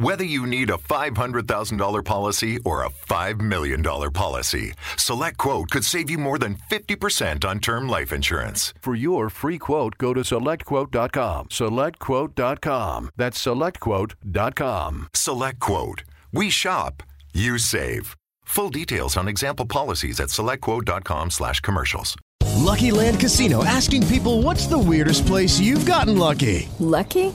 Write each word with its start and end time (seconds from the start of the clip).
Whether 0.00 0.24
you 0.24 0.46
need 0.46 0.70
a 0.70 0.78
$500,000 0.78 2.04
policy 2.06 2.58
or 2.64 2.84
a 2.84 2.88
$5 2.88 3.40
million 3.42 3.82
policy, 3.82 4.72
SelectQuote 4.96 5.68
could 5.68 5.84
save 5.84 6.08
you 6.08 6.16
more 6.16 6.38
than 6.38 6.56
50% 6.70 7.44
on 7.44 7.60
term 7.60 7.86
life 7.86 8.10
insurance. 8.10 8.72
For 8.80 8.94
your 8.94 9.28
free 9.28 9.58
quote, 9.58 9.98
go 9.98 10.14
to 10.14 10.22
selectquote.com. 10.22 11.48
Selectquote.com. 11.48 13.10
That's 13.18 13.44
selectquote.com. 13.44 15.08
SelectQuote. 15.12 16.02
We 16.32 16.48
shop, 16.48 17.02
you 17.34 17.58
save. 17.58 18.16
Full 18.44 18.70
details 18.70 19.18
on 19.18 19.28
example 19.28 19.66
policies 19.66 20.18
at 20.18 20.28
selectquote.com 20.28 21.28
slash 21.28 21.60
commercials. 21.60 22.16
Lucky 22.56 22.90
Land 22.90 23.20
Casino 23.20 23.64
asking 23.64 24.06
people 24.06 24.42
what's 24.42 24.66
the 24.66 24.78
weirdest 24.78 25.26
place 25.26 25.60
you've 25.60 25.84
gotten 25.84 26.16
lucky? 26.16 26.68
Lucky? 26.78 27.34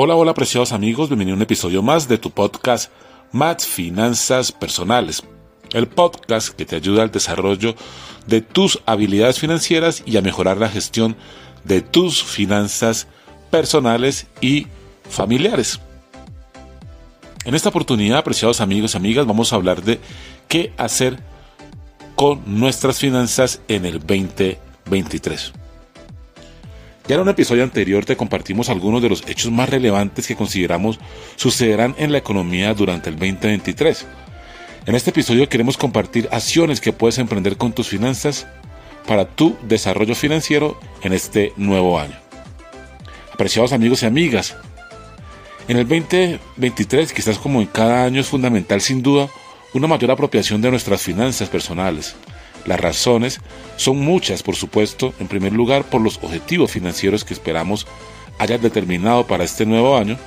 Hola, 0.00 0.14
hola, 0.14 0.32
preciados 0.32 0.70
amigos. 0.70 1.08
Bienvenido 1.08 1.34
a 1.34 1.38
un 1.38 1.42
episodio 1.42 1.82
más 1.82 2.06
de 2.06 2.18
tu 2.18 2.30
podcast 2.30 2.92
Más 3.32 3.66
Finanzas 3.66 4.52
Personales. 4.52 5.24
El 5.72 5.88
podcast 5.88 6.50
que 6.50 6.64
te 6.64 6.76
ayuda 6.76 7.02
al 7.02 7.10
desarrollo 7.10 7.74
de 8.28 8.40
tus 8.40 8.80
habilidades 8.86 9.40
financieras 9.40 10.04
y 10.06 10.16
a 10.16 10.22
mejorar 10.22 10.58
la 10.58 10.68
gestión 10.68 11.16
de 11.64 11.80
tus 11.80 12.22
finanzas 12.22 13.08
personales 13.50 14.28
y 14.40 14.68
familiares. 15.10 15.80
En 17.44 17.56
esta 17.56 17.70
oportunidad, 17.70 18.18
apreciados 18.18 18.60
amigos 18.60 18.94
y 18.94 18.98
amigas, 18.98 19.26
vamos 19.26 19.52
a 19.52 19.56
hablar 19.56 19.82
de 19.82 19.98
qué 20.46 20.72
hacer 20.76 21.18
con 22.14 22.40
nuestras 22.46 23.00
finanzas 23.00 23.62
en 23.66 23.84
el 23.84 23.98
2023. 23.98 25.54
Ya 27.08 27.14
en 27.14 27.22
un 27.22 27.30
episodio 27.30 27.62
anterior 27.62 28.04
te 28.04 28.18
compartimos 28.18 28.68
algunos 28.68 29.00
de 29.00 29.08
los 29.08 29.26
hechos 29.26 29.50
más 29.50 29.70
relevantes 29.70 30.26
que 30.26 30.36
consideramos 30.36 31.00
sucederán 31.36 31.94
en 31.96 32.12
la 32.12 32.18
economía 32.18 32.74
durante 32.74 33.08
el 33.08 33.16
2023. 33.16 34.06
En 34.84 34.94
este 34.94 35.08
episodio 35.08 35.48
queremos 35.48 35.78
compartir 35.78 36.28
acciones 36.30 36.82
que 36.82 36.92
puedes 36.92 37.16
emprender 37.16 37.56
con 37.56 37.72
tus 37.72 37.88
finanzas 37.88 38.46
para 39.06 39.26
tu 39.26 39.56
desarrollo 39.62 40.14
financiero 40.14 40.78
en 41.02 41.14
este 41.14 41.54
nuevo 41.56 41.98
año. 41.98 42.14
Apreciados 43.32 43.72
amigos 43.72 44.02
y 44.02 44.06
amigas, 44.06 44.54
en 45.66 45.78
el 45.78 45.88
2023, 45.88 47.14
quizás 47.14 47.38
como 47.38 47.62
en 47.62 47.68
cada 47.68 48.04
año, 48.04 48.20
es 48.20 48.26
fundamental 48.26 48.82
sin 48.82 49.02
duda 49.02 49.30
una 49.72 49.86
mayor 49.86 50.10
apropiación 50.10 50.60
de 50.60 50.70
nuestras 50.70 51.00
finanzas 51.00 51.48
personales, 51.48 52.16
las 52.68 52.78
razones 52.78 53.40
son 53.76 53.98
muchas, 53.98 54.42
por 54.42 54.54
supuesto, 54.54 55.14
en 55.18 55.26
primer 55.26 55.54
lugar 55.54 55.84
por 55.84 56.02
los 56.02 56.18
objetivos 56.22 56.70
financieros 56.70 57.24
que 57.24 57.32
esperamos 57.32 57.86
hayas 58.38 58.60
determinado 58.60 59.26
para 59.26 59.44
este 59.44 59.64
nuevo 59.64 59.96
año, 59.96 60.18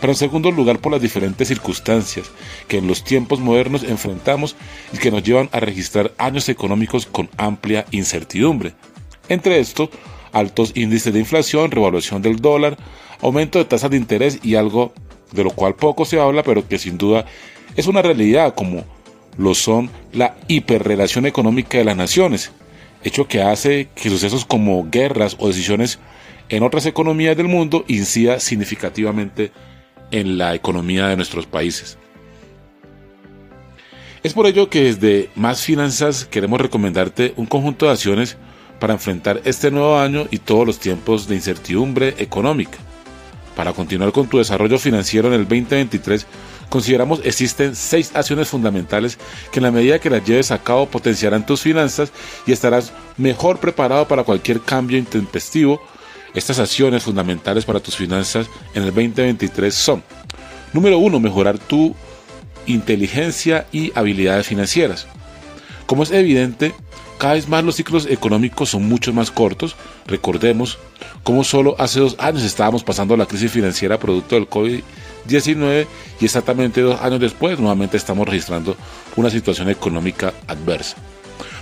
pero 0.00 0.14
en 0.14 0.18
segundo 0.18 0.50
lugar 0.50 0.78
por 0.78 0.90
las 0.90 1.02
diferentes 1.02 1.48
circunstancias 1.48 2.30
que 2.66 2.78
en 2.78 2.86
los 2.86 3.04
tiempos 3.04 3.40
modernos 3.40 3.82
enfrentamos 3.84 4.56
y 4.94 4.96
que 4.96 5.10
nos 5.10 5.22
llevan 5.22 5.50
a 5.52 5.60
registrar 5.60 6.12
años 6.16 6.48
económicos 6.48 7.04
con 7.04 7.28
amplia 7.36 7.84
incertidumbre. 7.90 8.72
Entre 9.28 9.60
estos, 9.60 9.90
altos 10.32 10.72
índices 10.74 11.12
de 11.12 11.20
inflación, 11.20 11.70
revaluación 11.70 12.22
del 12.22 12.36
dólar, 12.36 12.78
aumento 13.20 13.58
de 13.58 13.66
tasas 13.66 13.90
de 13.90 13.98
interés 13.98 14.40
y 14.42 14.54
algo 14.54 14.94
de 15.30 15.44
lo 15.44 15.50
cual 15.50 15.74
poco 15.74 16.06
se 16.06 16.18
habla, 16.18 16.42
pero 16.42 16.66
que 16.66 16.78
sin 16.78 16.96
duda 16.96 17.26
es 17.76 17.86
una 17.86 18.00
realidad 18.00 18.54
como 18.54 18.84
lo 19.36 19.54
son 19.54 19.90
la 20.12 20.36
hiperrelación 20.48 21.26
económica 21.26 21.78
de 21.78 21.84
las 21.84 21.96
naciones, 21.96 22.52
hecho 23.02 23.28
que 23.28 23.42
hace 23.42 23.88
que 23.94 24.10
sucesos 24.10 24.44
como 24.44 24.88
guerras 24.90 25.36
o 25.38 25.48
decisiones 25.48 25.98
en 26.48 26.62
otras 26.62 26.86
economías 26.86 27.36
del 27.36 27.48
mundo 27.48 27.84
incida 27.88 28.38
significativamente 28.40 29.52
en 30.10 30.38
la 30.38 30.54
economía 30.54 31.06
de 31.08 31.16
nuestros 31.16 31.46
países. 31.46 31.98
Es 34.22 34.34
por 34.34 34.46
ello 34.46 34.70
que 34.70 34.84
desde 34.84 35.30
Más 35.34 35.62
Finanzas 35.62 36.26
queremos 36.26 36.60
recomendarte 36.60 37.34
un 37.36 37.46
conjunto 37.46 37.86
de 37.86 37.92
acciones 37.92 38.36
para 38.78 38.94
enfrentar 38.94 39.40
este 39.44 39.70
nuevo 39.70 39.98
año 39.98 40.26
y 40.30 40.38
todos 40.38 40.66
los 40.66 40.78
tiempos 40.78 41.26
de 41.26 41.34
incertidumbre 41.34 42.14
económica. 42.18 42.78
Para 43.56 43.72
continuar 43.72 44.12
con 44.12 44.28
tu 44.28 44.38
desarrollo 44.38 44.78
financiero 44.78 45.28
en 45.28 45.34
el 45.34 45.48
2023, 45.48 46.26
consideramos 46.72 47.20
existen 47.22 47.76
seis 47.76 48.12
acciones 48.14 48.48
fundamentales 48.48 49.18
que 49.50 49.58
en 49.58 49.64
la 49.64 49.70
medida 49.70 49.98
que 49.98 50.08
las 50.08 50.24
lleves 50.24 50.50
a 50.50 50.62
cabo 50.62 50.86
potenciarán 50.86 51.44
tus 51.44 51.60
finanzas 51.60 52.10
y 52.46 52.52
estarás 52.52 52.94
mejor 53.18 53.60
preparado 53.60 54.08
para 54.08 54.24
cualquier 54.24 54.58
cambio 54.58 54.96
intempestivo. 54.96 55.82
Estas 56.32 56.58
acciones 56.58 57.02
fundamentales 57.02 57.66
para 57.66 57.78
tus 57.78 57.94
finanzas 57.94 58.46
en 58.72 58.84
el 58.84 58.88
2023 58.88 59.74
son, 59.74 60.02
número 60.72 60.96
uno, 60.96 61.20
mejorar 61.20 61.58
tu 61.58 61.94
inteligencia 62.64 63.66
y 63.70 63.92
habilidades 63.94 64.46
financieras. 64.46 65.06
Como 65.84 66.04
es 66.04 66.10
evidente, 66.10 66.74
cada 67.18 67.34
vez 67.34 67.50
más 67.50 67.62
los 67.64 67.76
ciclos 67.76 68.06
económicos 68.06 68.70
son 68.70 68.88
mucho 68.88 69.12
más 69.12 69.30
cortos. 69.30 69.76
Recordemos 70.06 70.78
cómo 71.22 71.44
solo 71.44 71.76
hace 71.78 72.00
dos 72.00 72.16
años 72.18 72.44
estábamos 72.44 72.82
pasando 72.82 73.14
la 73.14 73.26
crisis 73.26 73.52
financiera 73.52 73.98
producto 73.98 74.36
del 74.36 74.48
COVID-19 74.48 74.82
y 75.28 76.24
exactamente 76.24 76.80
dos 76.80 77.00
años 77.00 77.20
después 77.20 77.58
nuevamente 77.58 77.96
estamos 77.96 78.26
registrando 78.26 78.76
una 79.16 79.30
situación 79.30 79.68
económica 79.68 80.32
adversa. 80.46 80.96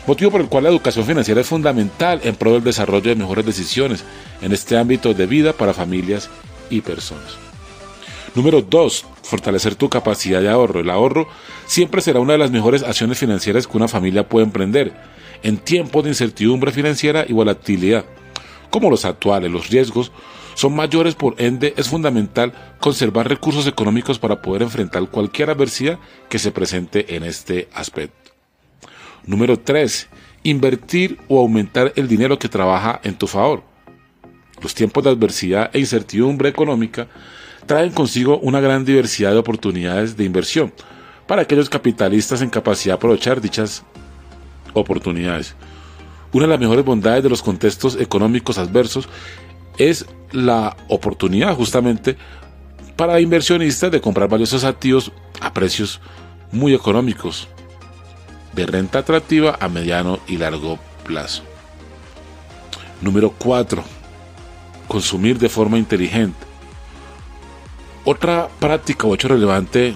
Motivo 0.06 0.31
por 0.31 0.41
el 0.41 0.48
cual 0.48 0.65
la 0.65 0.71
educación 0.71 1.04
financiera 1.04 1.41
es 1.41 1.47
fundamental 1.47 2.20
en 2.25 2.34
pro 2.34 2.54
del 2.54 2.65
desarrollo 2.65 3.10
de 3.10 3.16
mejores 3.16 3.44
decisiones 3.44 4.04
en 4.41 4.53
este 4.53 4.76
ámbito 4.76 5.15
de 5.15 5.26
vida 5.26 5.53
para 5.53 5.75
familias 5.75 6.31
y 6.70 6.81
personas. 6.81 7.37
Número 8.34 8.62
2. 8.62 9.06
Fortalecer 9.22 9.75
tu 9.75 9.88
capacidad 9.88 10.41
de 10.41 10.49
ahorro. 10.49 10.81
El 10.81 10.91
ahorro 10.91 11.28
siempre 11.66 12.00
será 12.00 12.20
una 12.20 12.32
de 12.32 12.38
las 12.38 12.50
mejores 12.50 12.82
acciones 12.82 13.19
financieras 13.19 13.66
que 13.66 13.76
una 13.76 13.88
familia 13.88 14.28
puede 14.28 14.47
emprender 14.47 14.93
en 15.43 15.59
tiempos 15.59 16.04
de 16.04 16.10
incertidumbre 16.10 16.72
financiera 16.72 17.25
y 17.28 17.32
volatilidad. 17.32 18.04
Como 18.70 18.91
los 18.91 19.04
actuales, 19.04 19.50
los 19.50 19.69
riesgos 19.69 20.12
son 20.60 20.76
mayores, 20.76 21.15
por 21.15 21.41
ende 21.41 21.72
es 21.78 21.88
fundamental 21.88 22.53
conservar 22.81 23.26
recursos 23.26 23.66
económicos 23.66 24.19
para 24.19 24.43
poder 24.43 24.60
enfrentar 24.60 25.09
cualquier 25.09 25.48
adversidad 25.48 25.98
que 26.28 26.38
se 26.38 26.53
presente 26.53 27.16
en 27.16 27.25
este 27.25 27.71
aspecto. 27.72 28.32
Número 29.25 29.59
3. 29.59 30.10
Invertir 30.43 31.19
o 31.28 31.41
aumentar 31.41 31.94
el 31.96 32.08
dinero 32.08 32.38
que 32.38 32.50
trabaja 32.50 33.00
en 33.05 33.14
tu 33.14 33.26
favor. 33.26 33.62
Los 34.61 34.75
tiempos 34.75 35.02
de 35.02 35.08
adversidad 35.08 35.70
e 35.73 35.79
incertidumbre 35.79 36.50
económica 36.50 37.08
traen 37.64 37.93
consigo 37.93 38.38
una 38.40 38.61
gran 38.61 38.85
diversidad 38.85 39.32
de 39.32 39.38
oportunidades 39.38 40.14
de 40.14 40.25
inversión 40.25 40.75
para 41.26 41.40
aquellos 41.40 41.70
capitalistas 41.70 42.43
en 42.43 42.50
capacidad 42.50 42.96
de 42.96 42.99
aprovechar 42.99 43.40
dichas 43.40 43.82
oportunidades. 44.75 45.55
Una 46.32 46.44
de 46.44 46.50
las 46.50 46.61
mejores 46.61 46.85
bondades 46.85 47.23
de 47.23 47.31
los 47.31 47.40
contextos 47.40 47.99
económicos 47.99 48.58
adversos 48.58 49.08
es 49.78 50.06
la 50.32 50.76
oportunidad 50.88 51.55
justamente 51.55 52.17
para 52.96 53.20
inversionistas 53.20 53.90
de 53.90 54.00
comprar 54.00 54.28
valiosos 54.28 54.64
activos 54.64 55.12
a 55.40 55.52
precios 55.52 56.00
muy 56.52 56.75
económicos, 56.75 57.49
de 58.52 58.67
renta 58.67 58.99
atractiva 58.99 59.56
a 59.61 59.69
mediano 59.69 60.19
y 60.26 60.37
largo 60.37 60.78
plazo. 61.05 61.43
Número 63.00 63.31
4. 63.31 63.82
Consumir 64.87 65.38
de 65.38 65.49
forma 65.49 65.78
inteligente. 65.78 66.38
Otra 68.05 68.49
práctica 68.58 69.06
o 69.06 69.14
hecho 69.14 69.28
relevante 69.28 69.94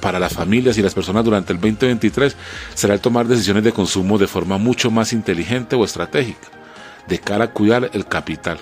para 0.00 0.18
las 0.18 0.32
familias 0.32 0.78
y 0.78 0.82
las 0.82 0.94
personas 0.94 1.24
durante 1.24 1.52
el 1.52 1.60
2023 1.60 2.36
será 2.74 2.94
el 2.94 3.00
tomar 3.00 3.26
decisiones 3.26 3.64
de 3.64 3.72
consumo 3.72 4.18
de 4.18 4.26
forma 4.26 4.58
mucho 4.58 4.90
más 4.90 5.12
inteligente 5.12 5.76
o 5.76 5.84
estratégica, 5.84 6.48
de 7.08 7.18
cara 7.18 7.46
a 7.46 7.50
cuidar 7.52 7.90
el 7.92 8.06
capital, 8.06 8.58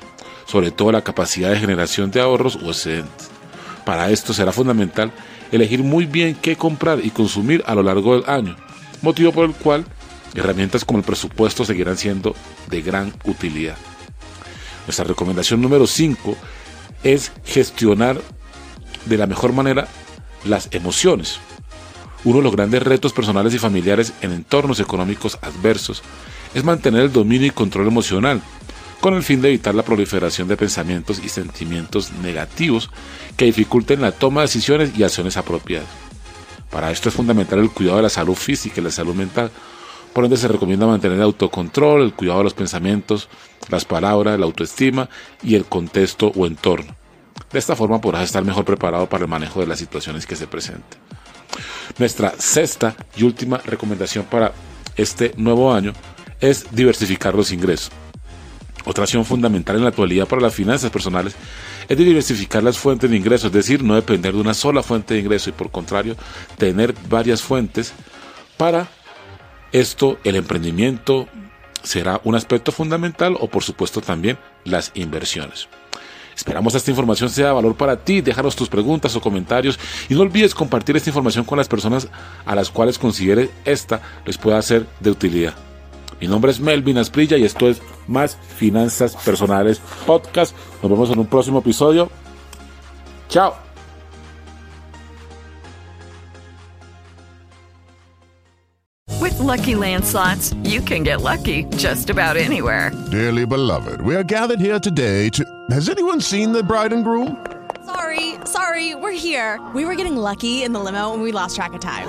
sobre 0.47 0.71
todo 0.71 0.93
la 0.93 1.03
capacidad 1.03 1.51
de 1.51 1.61
generación 1.61 2.11
de 2.11 2.21
ahorros 2.21 2.57
o 2.57 2.69
excedentes. 2.69 3.31
Para 3.85 4.11
esto 4.11 4.33
será 4.33 4.53
fundamental 4.53 5.13
elegir 5.53 5.83
muy 5.83 6.07
bien 6.07 6.35
qué 6.35 6.57
comprar 6.57 7.05
y 7.05 7.11
consumir 7.11 7.63
a 7.67 7.75
lo 7.75 7.83
largo 7.83 8.19
del 8.19 8.29
año, 8.29 8.57
motivo 9.03 9.33
por 9.33 9.45
el 9.45 9.55
cual 9.55 9.85
herramientas 10.35 10.85
como 10.85 10.99
el 10.99 11.05
presupuesto 11.05 11.65
seguirán 11.65 11.97
siendo 11.97 12.35
de 12.69 12.83
gran 12.83 13.13
utilidad. 13.25 13.77
Nuestra 14.87 15.05
recomendación 15.05 15.63
número 15.63 15.87
5 15.87 16.37
es 17.05 17.33
gestionar 17.45 18.21
de 19.07 19.19
la 19.19 19.27
mejor 19.27 19.53
manera 19.53 19.87
las 20.45 20.69
emociones. 20.73 21.39
Uno 22.25 22.39
de 22.39 22.45
los 22.45 22.57
grandes 22.57 22.83
retos 22.83 23.13
personales 23.13 23.55
y 23.55 23.59
familiares 23.59 24.13
en 24.23 24.33
entornos 24.33 24.81
económicos 24.81 25.39
adversos 25.43 26.03
es 26.55 26.65
mantener 26.65 27.03
el 27.03 27.13
dominio 27.13 27.49
y 27.49 27.51
control 27.51 27.87
emocional, 27.87 28.41
con 29.05 29.13
el 29.13 29.23
fin 29.23 29.43
de 29.43 29.49
evitar 29.49 29.75
la 29.75 29.83
proliferación 29.83 30.49
de 30.49 30.57
pensamientos 30.57 31.21
y 31.23 31.29
sentimientos 31.29 32.11
negativos 32.23 32.89
que 33.37 33.45
dificulten 33.45 34.01
la 34.01 34.13
toma 34.13 34.41
de 34.41 34.47
decisiones 34.47 34.97
y 34.97 35.03
acciones 35.03 35.37
apropiadas. 35.37 35.91
Para 36.71 36.91
esto 36.91 37.11
es 37.11 37.15
fundamental 37.15 37.59
el 37.59 37.71
cuidado 37.71 37.99
de 37.99 38.05
la 38.05 38.09
salud 38.09 38.35
física 38.35 38.81
y 38.81 38.85
la 38.85 38.91
salud 38.91 39.15
mental, 39.15 39.51
por 40.15 40.25
donde 40.25 40.39
se 40.39 40.49
recomienda 40.49 40.87
mantener 40.87 41.19
el 41.19 41.25
autocontrol, 41.25 42.01
el 42.01 42.15
cuidado 42.15 42.39
de 42.39 42.45
los 42.45 42.55
pensamientos, 42.55 43.29
las 43.69 43.85
palabras, 43.85 44.39
la 44.39 44.47
autoestima 44.47 45.11
y 45.43 45.55
el 45.55 45.67
contexto 45.67 46.33
o 46.35 46.47
entorno. 46.47 46.97
De 47.53 47.59
esta 47.59 47.77
forma 47.77 48.01
podrás 48.01 48.25
estar 48.25 48.43
mejor 48.43 48.65
preparado 48.65 49.07
para 49.07 49.25
el 49.25 49.31
manejo 49.31 49.61
de 49.61 49.67
las 49.67 49.79
situaciones 49.79 50.25
que 50.25 50.35
se 50.35 50.47
presenten. 50.47 50.99
Nuestra 51.99 52.33
sexta 52.39 52.97
y 53.19 53.25
última 53.25 53.59
recomendación 53.59 54.25
para 54.25 54.55
este 54.97 55.35
nuevo 55.37 55.75
año 55.75 55.93
es 56.41 56.75
diversificar 56.75 57.35
los 57.35 57.53
ingresos. 57.53 57.93
Otra 58.85 59.05
acción 59.05 59.25
fundamental 59.25 59.77
en 59.77 59.83
la 59.83 59.89
actualidad 59.89 60.27
para 60.27 60.43
las 60.43 60.55
finanzas 60.55 60.91
personales 60.91 61.35
es 61.89 61.97
diversificar 61.97 62.63
las 62.63 62.79
fuentes 62.79 63.11
de 63.11 63.17
ingresos, 63.17 63.47
es 63.47 63.53
decir, 63.53 63.83
no 63.83 63.95
depender 63.95 64.35
de 64.35 64.41
una 64.41 64.55
sola 64.55 64.83
fuente 64.83 65.15
de 65.15 65.21
ingreso 65.21 65.51
y 65.51 65.55
por 65.55 65.71
contrario 65.71 66.17
tener 66.59 66.95
varias 67.09 67.43
fuentes 67.43 67.95
para 68.57 68.89
esto 69.73 70.19
el 70.25 70.37
emprendimiento 70.37 71.29
será 71.83 72.21
un 72.25 72.35
aspecto 72.35 72.73
fundamental 72.73 73.37
o 73.41 73.49
por 73.49 73.63
supuesto 73.63 74.01
también 74.01 74.39
las 74.65 74.93
inversiones. 74.95 75.69
Esperamos 76.37 76.75
esta 76.75 76.91
información 76.91 77.31
sea 77.31 77.49
de 77.49 77.53
valor 77.53 77.77
para 77.77 77.97
ti. 77.97 78.21
Déjanos 78.21 78.57
tus 78.57 78.69
preguntas 78.69 79.15
o 79.15 79.21
comentarios 79.21 79.79
y 80.09 80.15
no 80.15 80.23
olvides 80.23 80.55
compartir 80.55 80.97
esta 80.97 81.11
información 81.11 81.45
con 81.45 81.59
las 81.59 81.69
personas 81.69 82.09
a 82.45 82.55
las 82.55 82.71
cuales 82.71 82.99
considere 82.99 83.51
esta 83.65 84.01
les 84.27 84.39
pueda 84.39 84.61
ser 84.63 84.87
de 85.01 85.11
utilidad. 85.11 85.55
Mi 86.25 86.31
nombre 86.31 86.51
es 86.51 86.59
Melvin 86.59 86.97
Asprilla 86.97 87.37
y 87.37 87.45
esto 87.45 87.69
es 87.69 87.83
Más 88.09 88.35
Finanzas 88.57 89.15
Personales 89.15 89.79
Podcast. 90.07 90.57
Nos 90.83 90.91
vemos 90.91 91.11
en 91.11 91.19
un 91.19 91.27
próximo 91.27 91.59
episodio. 91.59 92.11
Chao. 93.29 93.55
With 99.21 99.39
lucky 99.39 99.75
landslots, 99.75 100.57
you 100.65 100.81
can 100.81 101.03
get 101.03 101.21
lucky 101.21 101.67
just 101.77 102.09
about 102.09 102.39
anywhere. 102.39 102.91
Dearly 103.11 103.45
beloved, 103.45 104.01
we 104.01 104.17
are 104.17 104.25
gathered 104.25 104.61
here 104.61 104.81
today 104.81 105.29
to. 105.29 105.45
Has 105.69 105.91
anyone 105.91 106.23
seen 106.23 106.53
the 106.53 106.63
bride 106.63 106.95
and 106.95 107.05
groom? 107.05 107.37
Sorry, 107.85 108.37
sorry, 108.47 108.95
we're 108.95 109.13
here. 109.13 109.61
We 109.75 109.85
were 109.85 109.95
getting 109.95 110.17
lucky 110.17 110.63
in 110.63 110.73
the 110.73 110.81
limo 110.81 111.13
and 111.13 111.23
we 111.23 111.33
lost 111.33 111.57
track 111.57 111.75
of 111.75 111.83
time. 111.83 112.09